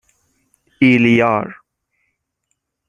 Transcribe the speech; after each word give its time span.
ایلیار 0.81 1.55